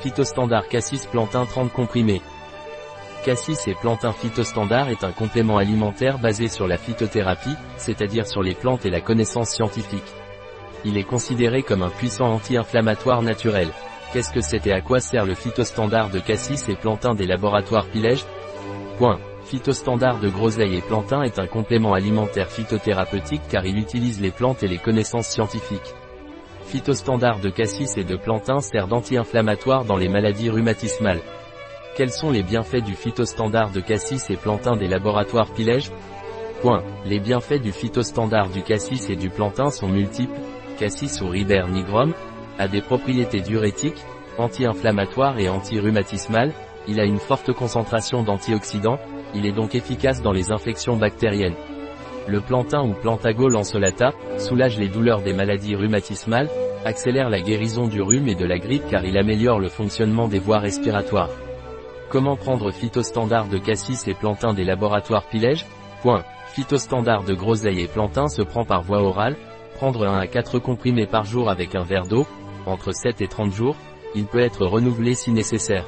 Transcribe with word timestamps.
Phytostandard 0.00 0.68
Cassis 0.68 1.06
Plantain 1.10 1.44
30 1.44 1.72
comprimés. 1.72 2.22
Cassis 3.24 3.66
et 3.66 3.74
plantain 3.74 4.12
phytostandard 4.12 4.90
est 4.90 5.02
un 5.02 5.10
complément 5.10 5.56
alimentaire 5.56 6.18
basé 6.18 6.46
sur 6.46 6.68
la 6.68 6.76
phytothérapie, 6.76 7.56
c'est-à-dire 7.78 8.24
sur 8.24 8.40
les 8.40 8.54
plantes 8.54 8.86
et 8.86 8.90
la 8.90 9.00
connaissance 9.00 9.50
scientifique. 9.50 10.14
Il 10.84 10.96
est 10.96 11.04
considéré 11.04 11.64
comme 11.64 11.82
un 11.82 11.90
puissant 11.90 12.32
anti-inflammatoire 12.32 13.22
naturel. 13.22 13.70
Qu'est-ce 14.12 14.32
que 14.32 14.40
c'est 14.40 14.68
et 14.68 14.72
à 14.72 14.80
quoi 14.80 15.00
sert 15.00 15.26
le 15.26 15.34
phytostandard 15.34 16.10
de 16.10 16.20
cassis 16.20 16.68
et 16.68 16.76
plantain 16.76 17.16
des 17.16 17.26
laboratoires 17.26 17.86
Pilège? 17.86 18.24
Point. 18.98 19.18
Phytostandard 19.46 20.20
de 20.20 20.28
groseille 20.28 20.76
et 20.76 20.82
plantain 20.82 21.22
est 21.22 21.40
un 21.40 21.48
complément 21.48 21.94
alimentaire 21.94 22.50
phytothérapeutique 22.50 23.42
car 23.50 23.66
il 23.66 23.76
utilise 23.76 24.20
les 24.20 24.30
plantes 24.30 24.62
et 24.62 24.68
les 24.68 24.78
connaissances 24.78 25.26
scientifiques. 25.26 25.94
Phytostandard 26.68 27.40
de 27.40 27.48
cassis 27.48 27.96
et 27.96 28.04
de 28.04 28.14
plantain 28.14 28.60
sert 28.60 28.88
d'anti-inflammatoire 28.88 29.86
dans 29.86 29.96
les 29.96 30.10
maladies 30.10 30.50
rhumatismales. 30.50 31.22
Quels 31.96 32.10
sont 32.10 32.30
les 32.30 32.42
bienfaits 32.42 32.84
du 32.84 32.94
phytostandard 32.94 33.70
de 33.70 33.80
cassis 33.80 34.28
et 34.28 34.36
plantain 34.36 34.76
des 34.76 34.86
laboratoires 34.86 35.50
Pilège? 35.50 35.90
Point. 36.60 36.82
Les 37.06 37.20
bienfaits 37.20 37.62
du 37.62 37.72
phytostandard 37.72 38.50
du 38.50 38.60
cassis 38.60 39.08
et 39.08 39.16
du 39.16 39.30
plantain 39.30 39.70
sont 39.70 39.88
multiples. 39.88 40.38
Cassis 40.78 41.22
ou 41.22 41.28
Ribert 41.28 41.68
nigrum 41.68 42.12
a 42.58 42.68
des 42.68 42.82
propriétés 42.82 43.40
diurétiques, 43.40 44.04
anti-inflammatoires 44.36 45.38
et 45.38 45.48
anti-rhumatismales. 45.48 46.52
Il 46.86 47.00
a 47.00 47.04
une 47.04 47.18
forte 47.18 47.50
concentration 47.54 48.22
d'antioxydants. 48.22 48.98
Il 49.34 49.46
est 49.46 49.52
donc 49.52 49.74
efficace 49.74 50.20
dans 50.20 50.32
les 50.32 50.52
infections 50.52 50.98
bactériennes. 50.98 51.56
Le 52.28 52.42
plantain 52.42 52.82
ou 52.82 52.92
plantago 52.92 53.48
lanceolata 53.48 54.12
soulage 54.36 54.78
les 54.78 54.90
douleurs 54.90 55.22
des 55.22 55.32
maladies 55.32 55.74
rhumatismales, 55.74 56.50
accélère 56.84 57.30
la 57.30 57.40
guérison 57.40 57.86
du 57.86 58.00
rhume 58.00 58.28
et 58.28 58.34
de 58.34 58.44
la 58.44 58.58
grippe 58.58 58.88
car 58.90 59.04
il 59.04 59.18
améliore 59.18 59.60
le 59.60 59.68
fonctionnement 59.68 60.28
des 60.28 60.38
voies 60.38 60.58
respiratoires. 60.58 61.30
Comment 62.10 62.36
prendre 62.36 62.70
phytostandard 62.70 63.48
de 63.48 63.58
cassis 63.58 64.08
et 64.08 64.14
plantain 64.14 64.54
des 64.54 64.64
laboratoires 64.64 65.26
Pilège? 65.28 65.66
Point. 66.02 66.24
Phytostandard 66.54 67.24
de 67.24 67.34
groseille 67.34 67.82
et 67.82 67.88
plantain 67.88 68.28
se 68.28 68.42
prend 68.42 68.64
par 68.64 68.82
voie 68.82 69.02
orale, 69.02 69.36
prendre 69.74 70.06
1 70.06 70.18
à 70.18 70.26
4 70.26 70.58
comprimés 70.58 71.06
par 71.06 71.24
jour 71.24 71.50
avec 71.50 71.74
un 71.74 71.84
verre 71.84 72.06
d'eau, 72.06 72.26
entre 72.66 72.92
7 72.92 73.20
et 73.20 73.28
30 73.28 73.52
jours, 73.52 73.76
il 74.14 74.24
peut 74.24 74.40
être 74.40 74.64
renouvelé 74.66 75.14
si 75.14 75.32
nécessaire. 75.32 75.84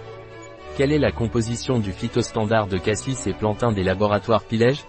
Quelle 0.77 0.93
est 0.93 0.99
la 0.99 1.13
composition 1.13 1.79
du 1.79 1.93
phytostandard 1.93 2.67
de 2.67 2.79
cassis 2.79 3.27
et 3.27 3.33
plantain 3.33 3.73
des 3.73 3.83
laboratoires 3.83 4.45
Pilège? 4.45 4.85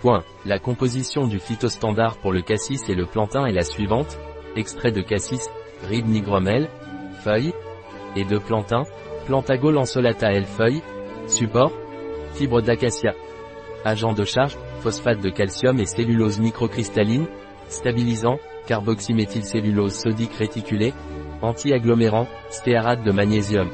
Point. 0.00 0.24
La 0.44 0.58
composition 0.58 1.26
du 1.26 1.38
phytostandard 1.38 2.16
pour 2.18 2.32
le 2.32 2.42
cassis 2.42 2.88
et 2.88 2.94
le 2.94 3.06
plantain 3.06 3.46
est 3.46 3.52
la 3.52 3.64
suivante. 3.64 4.18
Extrait 4.56 4.90
de 4.90 5.02
cassis, 5.02 5.50
ride 5.86 6.08
nigromel, 6.08 6.68
feuilles, 7.22 7.52
et 8.16 8.24
de 8.24 8.38
plantain, 8.38 8.84
Plantago 9.26 9.70
lanceolata 9.70 10.32
L 10.32 10.46
feuilles, 10.46 10.82
support, 11.26 11.72
fibre 12.32 12.62
d'acacia. 12.62 13.12
Agent 13.84 14.12
de 14.12 14.24
charge, 14.24 14.56
phosphate 14.80 15.20
de 15.20 15.30
calcium 15.30 15.80
et 15.80 15.84
cellulose 15.84 16.38
microcristalline, 16.38 17.26
stabilisant, 17.68 18.38
carboxyméthylcellulose 18.66 19.94
sodique 19.94 20.34
réticulée, 20.34 20.94
anti-agglomérant, 21.42 22.28
stéarate 22.50 23.02
de 23.02 23.12
magnésium. 23.12 23.68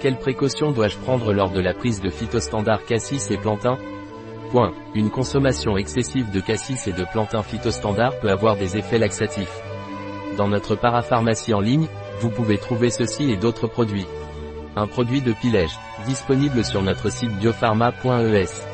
Quelles 0.00 0.18
précautions 0.18 0.72
dois-je 0.72 0.98
prendre 0.98 1.32
lors 1.32 1.50
de 1.50 1.60
la 1.60 1.74
prise 1.74 2.00
de 2.00 2.10
phytostandard 2.10 2.84
cassis 2.84 3.30
et 3.30 3.38
plantain 3.38 3.78
Point. 4.50 4.72
Une 4.94 5.10
consommation 5.10 5.78
excessive 5.78 6.30
de 6.30 6.40
cassis 6.40 6.86
et 6.88 6.92
de 6.92 7.04
plantain 7.10 7.42
phytostandard 7.42 8.18
peut 8.20 8.30
avoir 8.30 8.56
des 8.56 8.76
effets 8.76 8.98
laxatifs. 8.98 9.62
Dans 10.36 10.48
notre 10.48 10.74
parapharmacie 10.74 11.54
en 11.54 11.60
ligne, 11.60 11.86
vous 12.20 12.30
pouvez 12.30 12.58
trouver 12.58 12.90
ceci 12.90 13.30
et 13.30 13.36
d'autres 13.36 13.66
produits. 13.66 14.06
Un 14.76 14.86
produit 14.86 15.20
de 15.20 15.32
Pilège, 15.32 15.78
disponible 16.06 16.64
sur 16.64 16.82
notre 16.82 17.10
site 17.10 17.32
biopharma.es. 17.38 18.71